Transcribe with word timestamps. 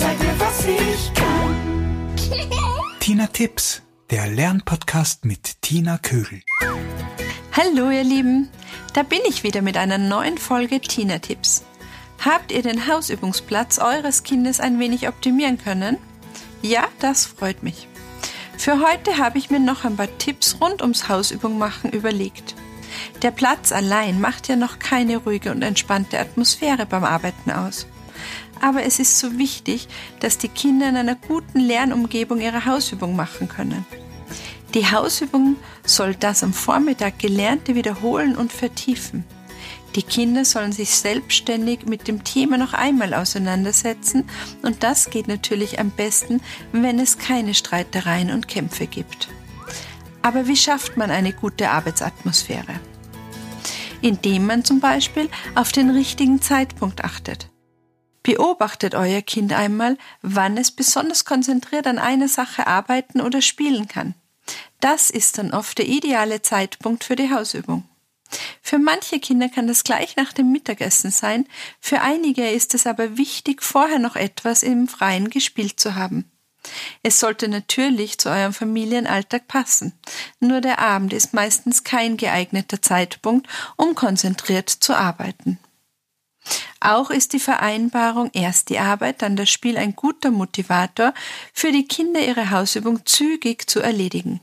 zeig 0.00 0.18
mir, 0.18 0.40
was 0.40 0.66
ich 0.66 1.12
kann. 1.14 2.16
Tina 3.00 3.26
Tipps, 3.26 3.82
der 4.08 4.28
Lernpodcast 4.28 5.24
mit 5.26 5.60
Tina 5.60 5.98
Kögel. 5.98 6.42
Hallo 7.52 7.90
ihr 7.90 8.04
Lieben, 8.04 8.48
da 8.94 9.02
bin 9.02 9.20
ich 9.28 9.42
wieder 9.42 9.60
mit 9.60 9.76
einer 9.76 9.98
neuen 9.98 10.38
Folge 10.38 10.80
Tina 10.80 11.18
Tipps. 11.18 11.64
Habt 12.24 12.50
ihr 12.52 12.62
den 12.62 12.86
Hausübungsplatz 12.86 13.78
eures 13.78 14.22
Kindes 14.22 14.60
ein 14.60 14.78
wenig 14.78 15.06
optimieren 15.06 15.58
können? 15.58 15.98
Ja, 16.62 16.88
das 17.00 17.26
freut 17.26 17.62
mich. 17.62 17.86
Für 18.56 18.80
heute 18.80 19.18
habe 19.18 19.38
ich 19.38 19.50
mir 19.50 19.60
noch 19.60 19.84
ein 19.84 19.96
paar 19.96 20.18
Tipps 20.18 20.56
rund 20.60 20.82
ums 20.82 21.08
Hausübung 21.08 21.58
machen 21.58 21.90
überlegt. 21.90 22.54
Der 23.22 23.30
Platz 23.30 23.72
allein 23.72 24.20
macht 24.20 24.48
ja 24.48 24.56
noch 24.56 24.78
keine 24.78 25.18
ruhige 25.18 25.50
und 25.50 25.62
entspannte 25.62 26.18
Atmosphäre 26.18 26.86
beim 26.86 27.04
Arbeiten 27.04 27.50
aus. 27.50 27.86
Aber 28.60 28.82
es 28.84 28.98
ist 28.98 29.18
so 29.18 29.38
wichtig, 29.38 29.88
dass 30.20 30.38
die 30.38 30.48
Kinder 30.48 30.88
in 30.88 30.96
einer 30.96 31.14
guten 31.14 31.60
Lernumgebung 31.60 32.40
ihre 32.40 32.66
Hausübung 32.66 33.16
machen 33.16 33.48
können. 33.48 33.86
Die 34.74 34.90
Hausübung 34.90 35.56
soll 35.84 36.14
das 36.14 36.44
am 36.44 36.52
Vormittag 36.52 37.18
Gelernte 37.18 37.74
wiederholen 37.74 38.36
und 38.36 38.52
vertiefen. 38.52 39.24
Die 39.96 40.04
Kinder 40.04 40.44
sollen 40.44 40.70
sich 40.70 40.90
selbstständig 40.90 41.86
mit 41.86 42.06
dem 42.06 42.22
Thema 42.22 42.56
noch 42.56 42.74
einmal 42.74 43.12
auseinandersetzen 43.12 44.28
und 44.62 44.84
das 44.84 45.10
geht 45.10 45.26
natürlich 45.26 45.80
am 45.80 45.90
besten, 45.90 46.40
wenn 46.70 47.00
es 47.00 47.18
keine 47.18 47.54
Streitereien 47.54 48.30
und 48.30 48.46
Kämpfe 48.46 48.86
gibt. 48.86 49.28
Aber 50.22 50.46
wie 50.46 50.56
schafft 50.56 50.96
man 50.96 51.10
eine 51.10 51.32
gute 51.32 51.70
Arbeitsatmosphäre? 51.70 52.74
Indem 54.00 54.46
man 54.46 54.64
zum 54.64 54.78
Beispiel 54.78 55.28
auf 55.56 55.72
den 55.72 55.90
richtigen 55.90 56.40
Zeitpunkt 56.40 57.02
achtet. 57.02 57.50
Beobachtet 58.22 58.94
euer 58.94 59.22
Kind 59.22 59.52
einmal, 59.52 59.96
wann 60.22 60.58
es 60.58 60.70
besonders 60.70 61.24
konzentriert 61.24 61.86
an 61.86 61.98
einer 61.98 62.28
Sache 62.28 62.66
arbeiten 62.66 63.20
oder 63.20 63.40
spielen 63.40 63.88
kann. 63.88 64.14
Das 64.80 65.10
ist 65.10 65.38
dann 65.38 65.52
oft 65.52 65.78
der 65.78 65.86
ideale 65.86 66.42
Zeitpunkt 66.42 67.04
für 67.04 67.16
die 67.16 67.30
Hausübung. 67.30 67.84
Für 68.62 68.78
manche 68.78 69.18
Kinder 69.18 69.48
kann 69.48 69.66
das 69.66 69.84
gleich 69.84 70.16
nach 70.16 70.32
dem 70.32 70.52
Mittagessen 70.52 71.10
sein, 71.10 71.46
für 71.80 72.00
einige 72.02 72.48
ist 72.48 72.74
es 72.74 72.86
aber 72.86 73.16
wichtig, 73.16 73.62
vorher 73.62 73.98
noch 73.98 74.16
etwas 74.16 74.62
im 74.62 74.86
Freien 74.86 75.30
gespielt 75.30 75.80
zu 75.80 75.96
haben. 75.96 76.30
Es 77.02 77.18
sollte 77.18 77.48
natürlich 77.48 78.18
zu 78.18 78.28
eurem 78.28 78.52
Familienalltag 78.52 79.48
passen. 79.48 79.98
Nur 80.40 80.60
der 80.60 80.78
Abend 80.78 81.12
ist 81.12 81.32
meistens 81.32 81.84
kein 81.84 82.16
geeigneter 82.16 82.82
Zeitpunkt, 82.82 83.48
um 83.76 83.94
konzentriert 83.94 84.68
zu 84.68 84.94
arbeiten. 84.94 85.58
Auch 86.80 87.10
ist 87.10 87.34
die 87.34 87.40
Vereinbarung 87.40 88.30
erst 88.32 88.70
die 88.70 88.78
Arbeit, 88.78 89.20
dann 89.22 89.36
das 89.36 89.50
Spiel 89.50 89.76
ein 89.76 89.94
guter 89.94 90.30
Motivator 90.30 91.12
für 91.52 91.72
die 91.72 91.86
Kinder, 91.86 92.20
ihre 92.20 92.50
Hausübung 92.50 93.04
zügig 93.04 93.68
zu 93.68 93.80
erledigen. 93.80 94.40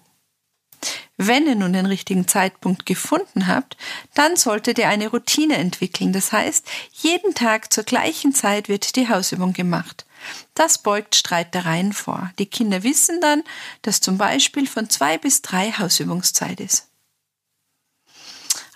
Wenn 1.18 1.48
ihr 1.48 1.56
nun 1.56 1.74
den 1.74 1.88
richtigen 1.88 2.28
Zeitpunkt 2.28 2.86
gefunden 2.86 3.48
habt, 3.48 3.76
dann 4.14 4.36
solltet 4.36 4.78
ihr 4.78 4.88
eine 4.88 5.10
Routine 5.10 5.58
entwickeln. 5.58 6.14
Das 6.14 6.32
heißt, 6.32 6.68
jeden 6.94 7.34
Tag 7.34 7.74
zur 7.74 7.84
gleichen 7.84 8.36
Zeit 8.36 8.70
wird 8.70 8.96
die 8.96 9.10
Hausübung 9.10 9.54
gemacht. 9.54 10.06
Das 10.54 10.78
beugt 10.78 11.16
Streitereien 11.16 11.92
vor. 11.92 12.32
Die 12.38 12.46
Kinder 12.46 12.84
wissen 12.84 13.20
dann, 13.20 13.44
dass 13.82 14.00
zum 14.00 14.20
Beispiel 14.20 14.68
von 14.68 14.92
zwei 14.92 15.18
bis 15.18 15.42
drei 15.42 15.72
Hausübungszeit 15.72 16.60
ist. 16.60 16.87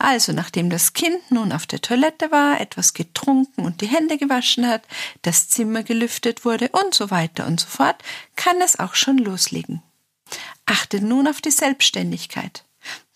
Also, 0.04 0.34
nachdem 0.34 0.70
das 0.70 0.94
Kind 0.94 1.30
nun 1.30 1.52
auf 1.52 1.68
der 1.68 1.80
Toilette 1.80 2.32
war, 2.32 2.60
etwas 2.60 2.94
getrunken 2.94 3.66
und 3.66 3.82
die 3.82 3.88
Hände 3.88 4.18
gewaschen 4.18 4.68
hat, 4.68 4.84
das 5.22 5.48
Zimmer 5.48 5.84
gelüftet 5.84 6.44
wurde 6.44 6.70
und 6.70 6.96
so 6.96 7.12
weiter 7.12 7.46
und 7.46 7.60
so 7.60 7.68
fort, 7.68 8.02
kann 8.36 8.60
es 8.62 8.80
auch 8.80 8.96
schon 8.96 9.20
loslegen. 9.20 9.84
Achtet 10.66 11.04
nun 11.04 11.28
auf 11.28 11.40
die 11.40 11.52
Selbstständigkeit. 11.52 12.66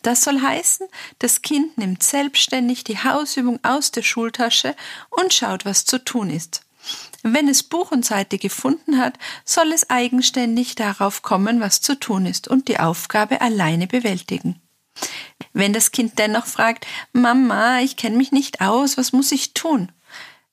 Das 0.04 0.24
soll 0.24 0.42
heißen, 0.42 0.88
das 1.18 1.42
Kind 1.42 1.78
nimmt 1.80 2.04
selbstständig 2.04 2.84
die 2.84 3.00
Hausübung 3.00 3.60
aus 3.64 3.90
der 3.90 4.04
Schultasche 4.04 4.76
und 5.10 5.34
schaut, 5.34 5.66
was 5.66 5.86
zu 5.86 5.98
tun 5.98 6.30
ist. 6.30 6.62
Wenn 7.24 7.48
es 7.48 7.64
Buch 7.64 7.90
und 7.90 8.06
Seite 8.06 8.38
gefunden 8.38 9.00
hat, 9.00 9.18
soll 9.44 9.72
es 9.72 9.90
eigenständig 9.90 10.76
darauf 10.76 11.24
kommen, 11.24 11.60
was 11.60 11.82
zu 11.82 12.00
tun 12.00 12.28
ist 12.28 12.48
und 12.48 12.68
die 12.68 12.80
Aufgabe 12.80 13.42
alleine 13.42 13.88
bewältigen. 13.88 14.62
Wenn 15.56 15.72
das 15.72 15.92
Kind 15.92 16.20
dennoch 16.20 16.48
fragt, 16.48 16.86
Mama, 17.14 17.80
ich 17.80 17.96
kenne 17.96 18.18
mich 18.18 18.34
nicht 18.34 18.60
aus, 18.60 18.98
was 18.98 19.14
muss 19.14 19.32
ich 19.32 19.54
tun? 19.54 19.90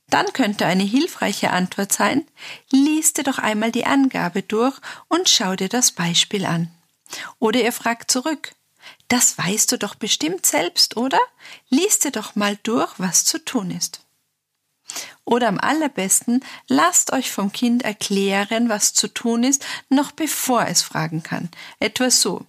Dann 0.08 0.32
könnte 0.32 0.64
eine 0.64 0.84
hilfreiche 0.84 1.50
Antwort 1.50 1.92
sein, 1.92 2.24
lies 2.70 3.12
dir 3.12 3.24
doch 3.24 3.38
einmal 3.38 3.72
die 3.72 3.84
Angabe 3.84 4.42
durch 4.42 4.78
und 5.08 5.28
schau 5.28 5.56
dir 5.56 5.68
das 5.68 5.90
Beispiel 5.90 6.44
an. 6.44 6.70
Oder 7.40 7.62
ihr 7.62 7.72
fragt 7.72 8.12
zurück, 8.12 8.54
das 9.08 9.36
weißt 9.36 9.72
du 9.72 9.76
doch 9.76 9.96
bestimmt 9.96 10.46
selbst, 10.46 10.96
oder? 10.96 11.18
Lies 11.68 11.98
dir 11.98 12.12
doch 12.12 12.36
mal 12.36 12.56
durch, 12.62 12.94
was 12.98 13.24
zu 13.24 13.44
tun 13.44 13.72
ist. 13.72 14.02
Oder 15.24 15.48
am 15.48 15.58
allerbesten, 15.58 16.44
lasst 16.68 17.12
euch 17.12 17.32
vom 17.32 17.50
Kind 17.50 17.82
erklären, 17.82 18.68
was 18.68 18.94
zu 18.94 19.08
tun 19.08 19.42
ist, 19.42 19.66
noch 19.88 20.12
bevor 20.12 20.66
es 20.66 20.82
fragen 20.82 21.24
kann. 21.24 21.50
Etwa 21.80 22.08
so. 22.08 22.46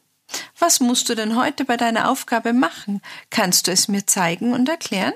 Was 0.59 0.79
musst 0.79 1.09
du 1.09 1.16
denn 1.16 1.35
heute 1.35 1.66
bei 1.66 1.77
deiner 1.77 2.09
Aufgabe 2.09 2.53
machen? 2.53 3.01
Kannst 3.29 3.67
du 3.67 3.71
es 3.71 3.88
mir 3.88 4.05
zeigen 4.05 4.53
und 4.53 4.69
erklären? 4.69 5.13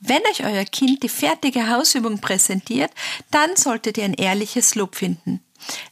Wenn 0.00 0.22
euch 0.30 0.44
euer 0.44 0.64
Kind 0.64 1.02
die 1.02 1.08
fertige 1.08 1.68
Hausübung 1.68 2.20
präsentiert, 2.20 2.92
dann 3.30 3.56
solltet 3.56 3.98
ihr 3.98 4.04
ein 4.04 4.14
ehrliches 4.14 4.74
Lob 4.76 4.94
finden. 4.94 5.42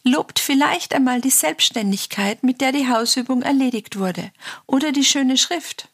Lobt 0.05 0.39
vielleicht 0.39 0.95
einmal 0.95 1.21
die 1.21 1.31
Selbstständigkeit, 1.31 2.43
mit 2.45 2.61
der 2.61 2.71
die 2.73 2.89
Hausübung 2.89 3.43
erledigt 3.43 3.99
wurde, 3.99 4.31
oder 4.67 4.93
die 4.93 5.05
schöne 5.05 5.37
Schrift. 5.37 5.89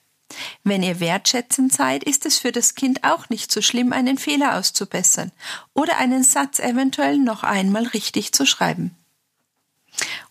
Wenn 0.63 0.83
ihr 0.83 1.01
wertschätzend 1.01 1.73
seid, 1.73 2.05
ist 2.05 2.27
es 2.27 2.39
für 2.39 2.53
das 2.53 2.75
Kind 2.75 3.05
auch 3.05 3.29
nicht 3.29 3.51
so 3.51 3.61
schlimm, 3.63 3.93
einen 3.93 4.19
Fehler 4.19 4.57
auszubessern 4.57 5.33
oder 5.75 5.99
einen 5.99 6.23
Satz 6.23 6.59
eventuell 6.59 7.19
noch 7.19 7.43
einmal 7.43 7.87
richtig 7.89 8.33
zu 8.33 8.47
schreiben. 8.47 8.97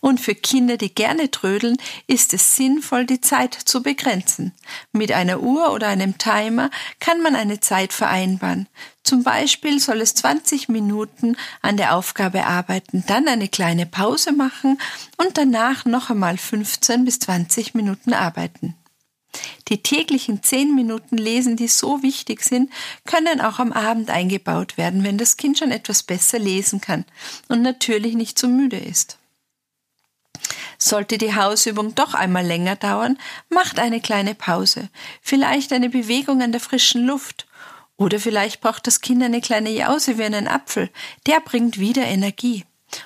Und 0.00 0.20
für 0.20 0.34
Kinder, 0.34 0.76
die 0.76 0.94
gerne 0.94 1.30
trödeln, 1.30 1.76
ist 2.06 2.34
es 2.34 2.56
sinnvoll, 2.56 3.06
die 3.06 3.20
Zeit 3.20 3.54
zu 3.54 3.82
begrenzen. 3.82 4.52
Mit 4.92 5.12
einer 5.12 5.40
Uhr 5.40 5.72
oder 5.72 5.88
einem 5.88 6.18
Timer 6.18 6.70
kann 7.00 7.22
man 7.22 7.36
eine 7.36 7.60
Zeit 7.60 7.92
vereinbaren. 7.92 8.68
Zum 9.04 9.22
Beispiel 9.24 9.80
soll 9.80 10.00
es 10.00 10.14
20 10.14 10.68
Minuten 10.68 11.36
an 11.60 11.76
der 11.76 11.96
Aufgabe 11.96 12.44
arbeiten, 12.46 13.04
dann 13.06 13.26
eine 13.26 13.48
kleine 13.48 13.86
Pause 13.86 14.32
machen 14.32 14.78
und 15.16 15.38
danach 15.38 15.84
noch 15.84 16.10
einmal 16.10 16.36
15 16.36 17.04
bis 17.04 17.18
20 17.18 17.74
Minuten 17.74 18.12
arbeiten. 18.12 18.76
Die 19.68 19.82
täglichen 19.82 20.42
10 20.42 20.74
Minuten 20.74 21.16
Lesen, 21.16 21.56
die 21.56 21.68
so 21.68 22.02
wichtig 22.02 22.42
sind, 22.42 22.70
können 23.06 23.40
auch 23.40 23.58
am 23.58 23.72
Abend 23.72 24.10
eingebaut 24.10 24.76
werden, 24.76 25.04
wenn 25.04 25.18
das 25.18 25.36
Kind 25.36 25.58
schon 25.58 25.70
etwas 25.70 26.02
besser 26.02 26.38
lesen 26.38 26.80
kann 26.80 27.04
und 27.48 27.62
natürlich 27.62 28.14
nicht 28.14 28.38
so 28.38 28.48
müde 28.48 28.78
ist. 28.78 29.18
Sollte 30.78 31.18
die 31.18 31.34
Hausübung 31.34 31.94
doch 31.94 32.14
einmal 32.14 32.44
länger 32.44 32.76
dauern, 32.76 33.18
macht 33.48 33.78
eine 33.78 34.00
kleine 34.00 34.34
Pause, 34.34 34.88
vielleicht 35.20 35.72
eine 35.72 35.88
Bewegung 35.88 36.42
an 36.42 36.52
der 36.52 36.60
frischen 36.60 37.06
Luft. 37.06 37.46
Oder 37.96 38.18
vielleicht 38.18 38.60
braucht 38.60 38.86
das 38.86 39.00
Kind 39.00 39.22
eine 39.22 39.40
kleine 39.40 39.70
Jause 39.70 40.18
wie 40.18 40.24
einen 40.24 40.48
Apfel, 40.48 40.90
der 41.26 41.40
bringt 41.40 41.78
wieder 41.78 42.04
Energie. 42.04 42.64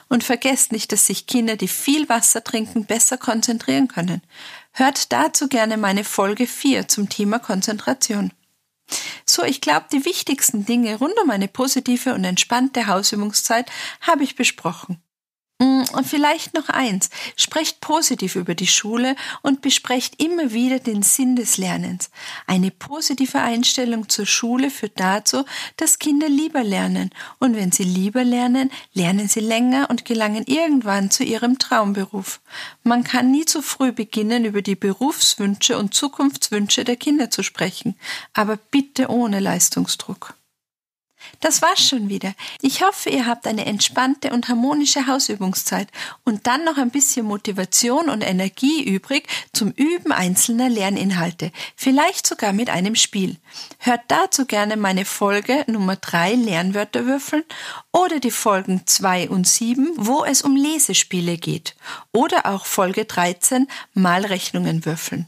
Und 0.09 0.25
vergesst 0.25 0.73
nicht, 0.73 0.91
dass 0.91 1.07
sich 1.07 1.27
Kinder, 1.27 1.57
die 1.57 1.69
viel 1.69 2.09
Wasser 2.09 2.43
trinken, 2.43 2.87
besser 2.87 3.19
konzentrieren 3.19 3.89
können. 3.89 4.23
Hört 4.73 5.13
dazu 5.13 5.49
gerne 5.49 5.77
meine 5.77 6.05
Folge 6.05 6.47
4 6.47 6.89
zum 6.89 7.09
Thema 7.09 7.39
Konzentration. 7.39 8.33
So, 9.25 9.43
ich 9.43 9.61
glaube, 9.61 9.87
die 9.93 10.05
wichtigsten 10.05 10.65
Dinge 10.65 10.97
rund 10.97 11.15
um 11.23 11.31
eine 11.31 11.49
positive 11.49 12.15
und 12.15 12.25
entspannte 12.25 12.87
Hausübungszeit 12.87 13.71
habe 14.01 14.23
ich 14.23 14.37
besprochen. 14.37 15.03
Und 15.97 16.07
vielleicht 16.07 16.53
noch 16.53 16.69
eins, 16.69 17.09
sprecht 17.37 17.81
positiv 17.81 18.37
über 18.37 18.55
die 18.55 18.67
Schule 18.67 19.17
und 19.41 19.63
besprecht 19.63 20.23
immer 20.23 20.53
wieder 20.53 20.79
den 20.79 21.03
Sinn 21.03 21.37
des 21.37 21.57
Lernens. 21.57 22.11
Eine 22.47 22.71
positive 22.71 23.41
Einstellung 23.41 24.07
zur 24.11 24.27
Schule 24.27 24.71
führt 24.71 25.01
dazu, 25.01 25.47
dass 25.79 25.99
Kinder 25.99 26.29
lieber 26.29 26.63
lernen. 26.63 27.09
Und 27.39 27.57
wenn 27.57 27.73
sie 27.73 27.85
lieber 27.85 28.25
lernen, 28.25 28.71
lernen 28.93 29.27
sie 29.29 29.41
länger 29.41 29.89
und 29.89 30.05
gelangen 30.05 30.45
irgendwann 30.47 31.11
zu 31.11 31.25
ihrem 31.25 31.59
Traumberuf. 31.59 32.41
Man 32.83 33.03
kann 33.03 33.31
nie 33.31 33.47
zu 33.47 33.63
früh 33.63 33.91
beginnen, 33.91 34.45
über 34.45 34.61
die 34.61 34.77
Berufswünsche 34.77 35.79
und 35.79 35.95
Zukunftswünsche 35.95 36.85
der 36.85 36.97
Kinder 36.97 37.31
zu 37.31 37.43
sprechen, 37.43 37.97
aber 38.35 38.59
bitte 38.59 39.09
ohne 39.09 39.41
Leistungsdruck. 39.41 40.35
Das 41.41 41.63
war's 41.63 41.87
schon 41.87 42.09
wieder. 42.09 42.35
Ich 42.61 42.83
hoffe, 42.83 43.11
ihr 43.11 43.27
habt 43.27 43.47
eine 43.47 43.67
entspannte 43.67 44.31
und 44.31 44.49
harmonische 44.49 45.07
Hausübungszeit 45.07 45.89
und 46.25 46.47
dann 46.47 46.65
noch 46.65 46.79
ein 46.79 46.91
bisschen 46.91 47.27
Motivation 47.27 48.09
und 48.09 48.23
Energie 48.23 48.83
übrig 48.83 49.29
zum 49.53 49.71
Üben 49.73 50.13
einzelner 50.13 50.69
Lerninhalte, 50.69 51.53
vielleicht 51.77 52.27
sogar 52.27 52.53
mit 52.53 52.71
einem 52.71 52.95
Spiel. 52.95 53.37
Hört 53.79 54.03
dazu 54.09 54.47
gerne 54.47 54.77
meine 54.77 55.05
Folge 55.05 55.65
Nummer 55.67 55.97
3 55.97 56.35
Lernwörter 56.35 57.07
würfeln 57.07 57.45
oder 57.93 58.21
die 58.21 58.31
Folgen 58.31 58.83
2 58.87 59.29
und 59.29 59.47
7, 59.47 59.93
wo 59.97 60.25
es 60.25 60.43
um 60.43 60.57
Lesespiele 60.57 61.37
geht 61.37 61.77
oder 62.13 62.47
auch 62.47 62.67
Folge 62.67 63.05
13 63.05 63.69
Malrechnungen 63.95 64.85
würfeln 64.85 65.27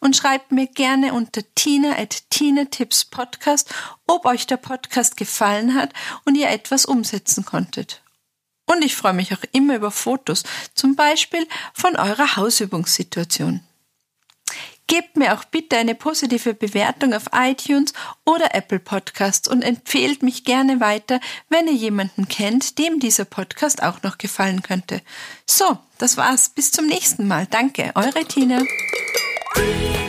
und 0.00 0.16
schreibt 0.16 0.52
mir 0.52 0.66
gerne 0.66 1.12
unter 1.12 1.42
tina 1.54 1.98
at 1.98 2.30
tina 2.30 2.64
tips 2.66 3.04
podcast, 3.04 3.74
ob 4.06 4.26
euch 4.26 4.46
der 4.46 4.56
Podcast 4.56 5.16
gefallen 5.16 5.74
hat 5.74 5.92
und 6.24 6.34
ihr 6.36 6.50
etwas 6.50 6.84
umsetzen 6.84 7.44
konntet. 7.44 8.02
Und 8.66 8.82
ich 8.82 8.96
freue 8.96 9.12
mich 9.12 9.32
auch 9.34 9.44
immer 9.52 9.76
über 9.76 9.90
Fotos, 9.90 10.42
zum 10.74 10.96
Beispiel 10.96 11.46
von 11.74 11.96
eurer 11.96 12.36
Hausübungssituation. 12.36 13.60
Gebt 14.86 15.16
mir 15.16 15.34
auch 15.34 15.44
bitte 15.44 15.78
eine 15.78 15.94
positive 15.94 16.52
Bewertung 16.52 17.14
auf 17.14 17.30
iTunes 17.32 17.94
oder 18.26 18.54
Apple 18.54 18.78
Podcasts 18.78 19.48
und 19.48 19.62
empfehlt 19.62 20.22
mich 20.22 20.44
gerne 20.44 20.78
weiter, 20.80 21.20
wenn 21.48 21.66
ihr 21.66 21.72
jemanden 21.72 22.28
kennt, 22.28 22.78
dem 22.78 23.00
dieser 23.00 23.24
Podcast 23.24 23.82
auch 23.82 24.02
noch 24.02 24.18
gefallen 24.18 24.62
könnte. 24.62 25.00
So, 25.46 25.78
das 25.98 26.18
war's. 26.18 26.50
Bis 26.50 26.70
zum 26.70 26.86
nächsten 26.86 27.26
Mal. 27.26 27.46
Danke, 27.46 27.92
eure 27.94 28.26
Tina. 28.26 28.60
Tina 29.54 30.03